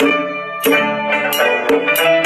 [0.00, 0.14] Thank
[2.14, 2.19] you.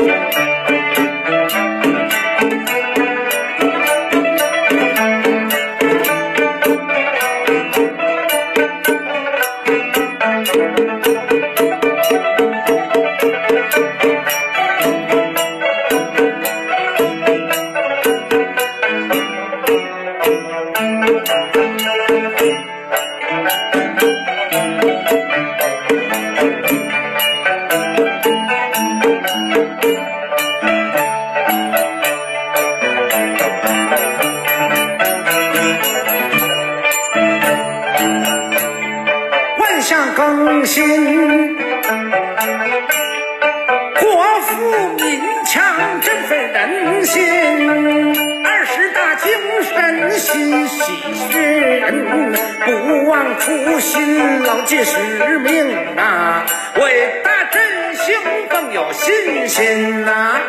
[40.64, 41.56] 心，
[44.00, 45.62] 国富民强，
[46.00, 47.22] 振奋人心。
[48.44, 49.30] 二十大精
[49.62, 52.06] 神心系人，
[52.64, 56.46] 不忘初心，牢记使命啊！
[56.76, 58.14] 伟大振兴
[58.48, 60.40] 更有信心呐、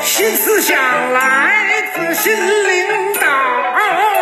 [0.00, 0.76] 新思想
[1.12, 1.50] 来
[1.94, 4.20] 自新领导啊！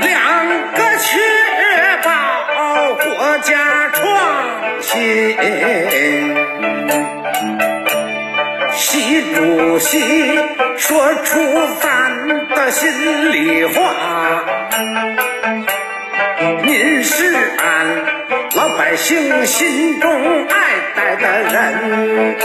[0.00, 0.12] 两
[0.74, 1.10] 个确
[2.04, 2.08] 保
[2.94, 4.00] 国家创
[4.80, 5.36] 新。
[8.74, 9.90] 习主席
[10.78, 11.30] 说出
[11.80, 13.72] 咱心里话。
[16.62, 18.04] 您是俺
[18.56, 20.10] 老百姓心中
[20.48, 20.56] 爱
[20.94, 22.36] 戴的人，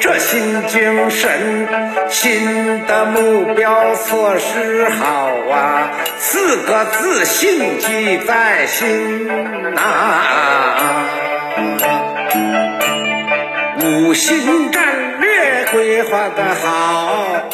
[0.00, 1.68] 这新精神、
[2.08, 9.26] 新的目标措施好啊，四个字信记在心
[9.74, 9.80] 呐、
[13.90, 17.48] 五新战略规划的好。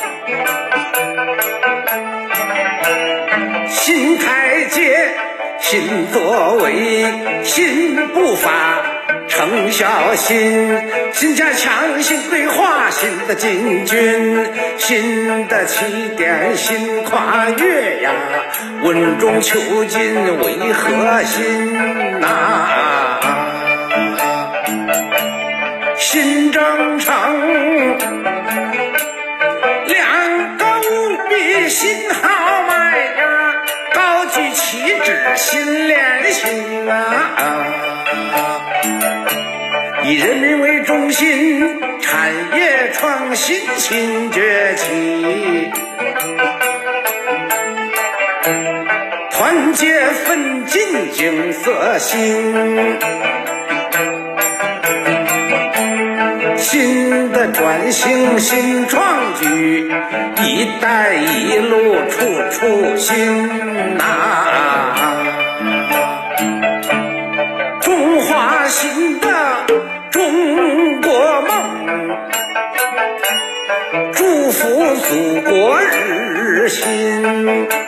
[3.70, 5.14] 新台阶，
[5.60, 7.06] 新作为，
[7.42, 8.50] 新步伐，
[9.28, 10.78] 成效新，
[11.14, 18.10] 新加强，新规划，新的进军，新的起点，新跨越呀，
[18.82, 22.68] 稳中求进为核心呐、
[26.16, 27.14] 新征程，
[29.84, 33.54] 两个务必新豪迈呀，
[33.92, 37.84] 高举旗帜新连心啊！
[40.04, 45.70] 以人民为中心，产业创新新崛起，
[49.32, 52.98] 团结奋进景色新。
[56.76, 59.02] 新的转型，新创
[59.40, 59.90] 举
[60.44, 64.94] ，“一带一路”处处新呐、
[67.80, 69.26] 中华新的
[70.10, 71.50] 中国梦，
[74.12, 77.85] 祝福祖国日新。